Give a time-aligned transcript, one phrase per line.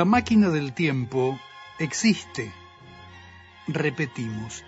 [0.00, 1.38] La máquina del tiempo
[1.78, 2.50] existe.
[3.68, 4.64] Repetimos,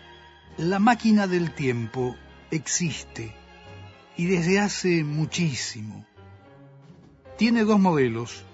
[0.58, 2.14] la máquina del tiempo
[2.50, 3.34] existe
[4.18, 6.04] y desde hace muchísimo.
[7.38, 8.44] Tiene dos modelos,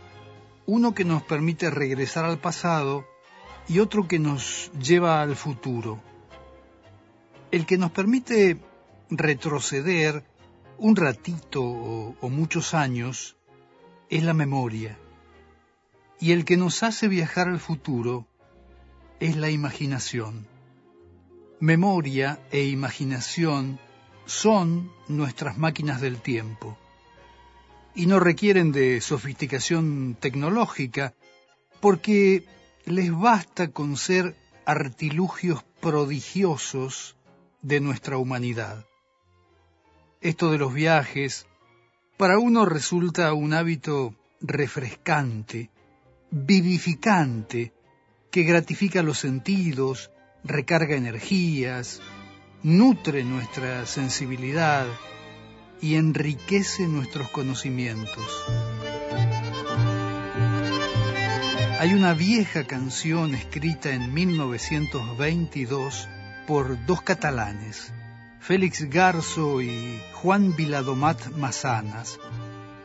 [0.66, 3.04] uno que nos permite regresar al pasado
[3.66, 6.00] y otro que nos lleva al futuro.
[7.50, 8.56] El que nos permite
[9.10, 10.22] retroceder
[10.76, 13.36] un ratito o, muchos años
[14.10, 14.96] es la memoria.
[16.20, 18.26] Y el que nos hace viajar al futuro
[19.20, 20.46] es la imaginación.
[21.60, 23.78] Memoria e imaginación
[24.26, 26.78] son nuestras máquinas del tiempo
[27.94, 31.14] y no requieren de sofisticación tecnológica
[31.80, 32.44] porque
[32.84, 37.16] les basta con ser artilugios prodigiosos
[37.62, 38.86] de nuestra humanidad.
[40.20, 41.46] Esto de los viajes,
[42.16, 45.70] para uno resulta un hábito refrescante,
[46.30, 47.72] vivificante,
[48.30, 50.10] que gratifica los sentidos,
[50.44, 52.00] recarga energías,
[52.62, 54.86] nutre nuestra sensibilidad
[55.80, 58.44] y enriquece nuestros conocimientos.
[61.80, 66.08] Hay una vieja canción escrita en 1922
[66.46, 67.92] por dos catalanes,
[68.40, 72.18] Félix Garzo y Juan Viladomat Mazanas.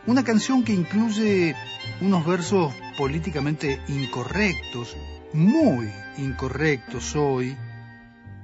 [0.05, 1.55] Una canción que incluye
[2.01, 4.97] unos versos políticamente incorrectos,
[5.31, 7.55] muy incorrectos hoy,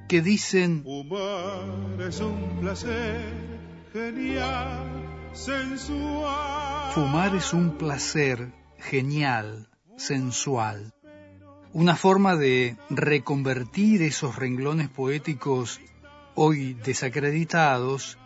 [0.07, 0.83] que dicen...
[0.83, 3.33] Fumar es un placer
[3.91, 6.91] genial, sensual.
[6.93, 10.93] Fumar es un placer genial, sensual.
[11.73, 15.81] Una forma de reconvertir esos renglones poéticos
[16.35, 18.17] hoy desacreditados,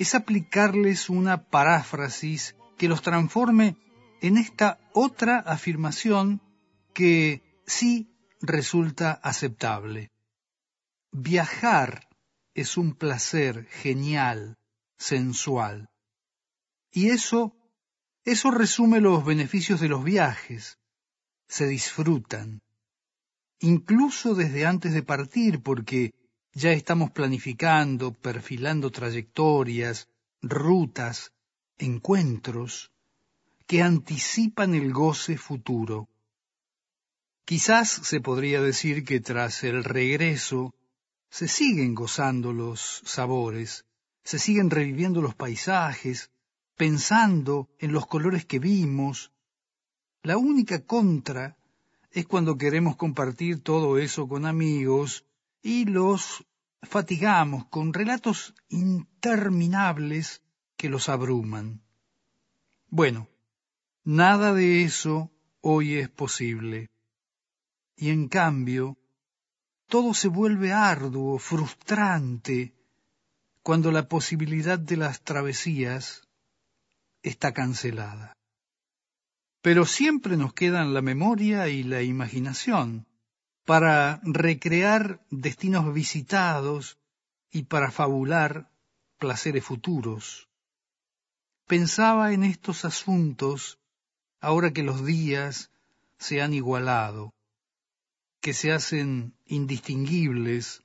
[0.00, 3.76] es aplicarles una paráfrasis que los transforme
[4.20, 6.42] en esta otra afirmación
[6.92, 10.10] que sí resulta aceptable.
[11.12, 12.08] Viajar
[12.54, 14.58] es un placer genial,
[14.98, 15.90] sensual.
[16.90, 17.54] Y eso,
[18.24, 20.76] eso resume los beneficios de los viajes.
[21.46, 22.62] Se disfrutan.
[23.60, 26.10] Incluso desde antes de partir, porque
[26.52, 30.08] ya estamos planificando, perfilando trayectorias,
[30.40, 31.32] rutas,
[31.78, 32.92] encuentros
[33.66, 36.08] que anticipan el goce futuro.
[37.44, 40.74] Quizás se podría decir que tras el regreso
[41.30, 43.84] se siguen gozando los sabores,
[44.24, 46.30] se siguen reviviendo los paisajes,
[46.76, 49.32] pensando en los colores que vimos.
[50.22, 51.56] La única contra
[52.10, 55.24] es cuando queremos compartir todo eso con amigos
[55.62, 56.44] y los
[56.82, 60.41] fatigamos con relatos interminables
[60.82, 61.80] que los abruman.
[62.88, 63.28] Bueno,
[64.02, 66.90] nada de eso hoy es posible.
[67.94, 68.98] Y en cambio,
[69.86, 72.74] todo se vuelve arduo, frustrante,
[73.62, 76.26] cuando la posibilidad de las travesías
[77.22, 78.36] está cancelada.
[79.60, 83.06] Pero siempre nos quedan la memoria y la imaginación
[83.64, 86.98] para recrear destinos visitados
[87.52, 88.68] y para fabular
[89.20, 90.48] placeres futuros.
[91.66, 93.78] Pensaba en estos asuntos
[94.40, 95.70] ahora que los días
[96.18, 97.34] se han igualado,
[98.40, 100.82] que se hacen indistinguibles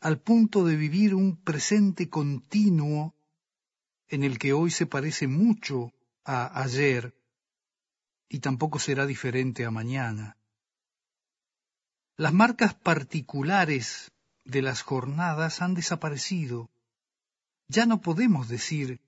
[0.00, 3.14] al punto de vivir un presente continuo
[4.08, 5.92] en el que hoy se parece mucho
[6.24, 7.14] a ayer
[8.28, 10.36] y tampoco será diferente a mañana.
[12.16, 14.12] Las marcas particulares
[14.44, 16.70] de las jornadas han desaparecido.
[17.68, 19.00] Ya no podemos decir,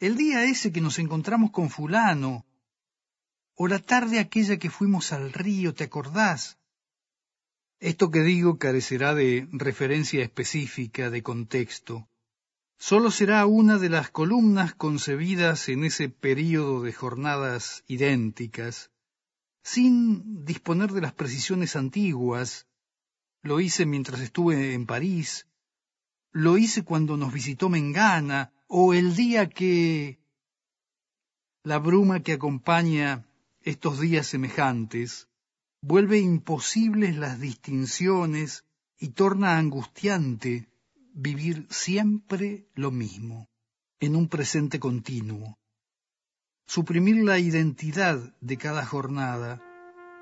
[0.00, 2.46] el día ese que nos encontramos con fulano,
[3.54, 6.58] o la tarde aquella que fuimos al río, ¿te acordás?
[7.78, 12.08] Esto que digo carecerá de referencia específica, de contexto.
[12.78, 18.90] Solo será una de las columnas concebidas en ese período de jornadas idénticas,
[19.62, 22.66] sin disponer de las precisiones antiguas.
[23.42, 25.46] Lo hice mientras estuve en París,
[26.32, 30.18] lo hice cuando nos visitó Mengana, o el día que...
[31.64, 33.26] La bruma que acompaña
[33.62, 35.28] estos días semejantes
[35.82, 38.64] vuelve imposibles las distinciones
[38.98, 40.68] y torna angustiante
[41.12, 43.48] vivir siempre lo mismo,
[43.98, 45.58] en un presente continuo.
[46.66, 49.60] Suprimir la identidad de cada jornada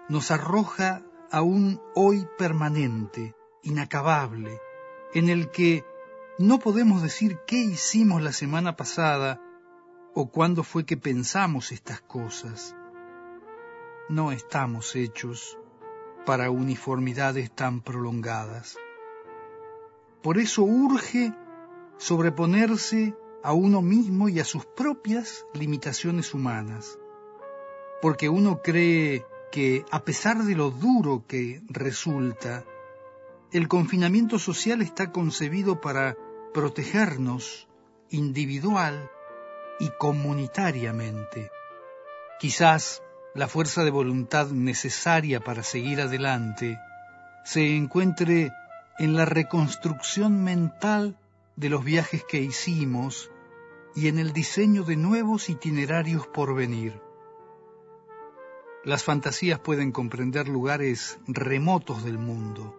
[0.08, 4.58] nos arroja a un hoy permanente, inacabable,
[5.12, 5.84] en el que
[6.38, 9.40] no podemos decir qué hicimos la semana pasada
[10.14, 12.74] o cuándo fue que pensamos estas cosas.
[14.08, 15.58] no estamos hechos
[16.24, 18.76] para uniformidades tan prolongadas.
[20.22, 21.34] Por eso urge
[21.98, 26.98] sobreponerse a uno mismo y a sus propias limitaciones humanas,
[28.00, 32.64] porque uno cree que, a pesar de lo duro que resulta,
[33.52, 36.16] el confinamiento social está concebido para
[36.52, 37.68] protegernos
[38.10, 39.10] individual
[39.78, 41.50] y comunitariamente.
[42.40, 43.02] Quizás
[43.34, 46.78] la fuerza de voluntad necesaria para seguir adelante
[47.44, 48.52] se encuentre
[48.98, 51.18] en la reconstrucción mental
[51.56, 53.30] de los viajes que hicimos
[53.94, 57.00] y en el diseño de nuevos itinerarios por venir.
[58.84, 62.76] Las fantasías pueden comprender lugares remotos del mundo,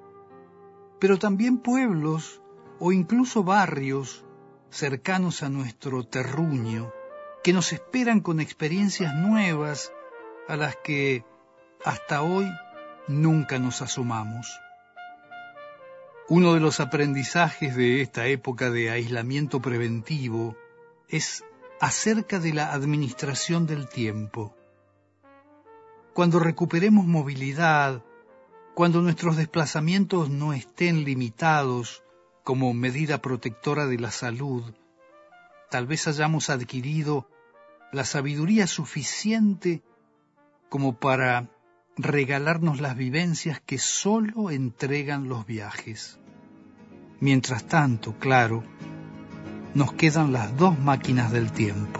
[0.99, 2.41] pero también pueblos
[2.79, 4.25] o incluso barrios
[4.69, 6.91] cercanos a nuestro terruño
[7.43, 9.91] que nos esperan con experiencias nuevas
[10.47, 11.23] a las que
[11.83, 12.47] hasta hoy
[13.07, 14.59] nunca nos asomamos.
[16.27, 20.55] Uno de los aprendizajes de esta época de aislamiento preventivo
[21.07, 21.43] es
[21.79, 24.55] acerca de la administración del tiempo.
[26.13, 28.03] Cuando recuperemos movilidad,
[28.75, 32.03] cuando nuestros desplazamientos no estén limitados
[32.43, 34.63] como medida protectora de la salud,
[35.69, 37.29] tal vez hayamos adquirido
[37.91, 39.81] la sabiduría suficiente
[40.69, 41.49] como para
[41.97, 46.19] regalarnos las vivencias que sólo entregan los viajes.
[47.19, 48.63] Mientras tanto, claro,
[49.73, 51.99] nos quedan las dos máquinas del tiempo.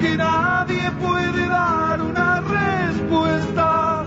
[0.00, 4.04] Que nadie puede dar una respuesta,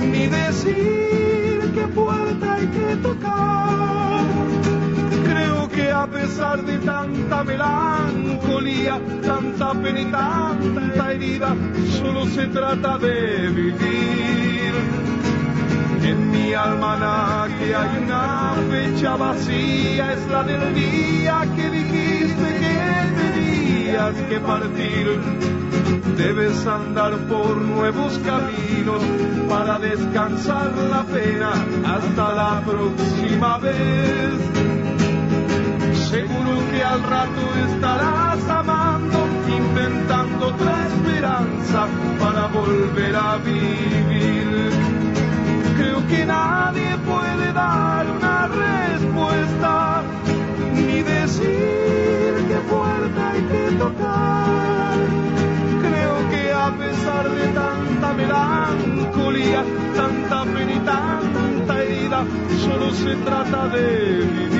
[0.00, 4.24] ni decir qué puerta hay que tocar.
[5.24, 11.54] Creo que a pesar de tanta melancolía, tanta pena y tanta herida,
[11.98, 14.74] solo se trata de vivir.
[16.02, 22.79] En mi almanaque hay una fecha vacía, es la del día que dijiste que
[24.28, 25.20] que partir.
[26.16, 29.02] Debes andar por nuevos caminos
[29.48, 31.50] para descansar la pena
[31.84, 34.34] hasta la próxima vez.
[36.08, 41.86] Seguro que al rato estarás amando, inventando otra esperanza
[42.20, 44.70] para volver a vivir.
[45.76, 46.59] Creo que nadie
[59.94, 60.72] tanta pena
[61.32, 62.24] tanta herida,
[62.64, 64.59] solo se trata de vivir.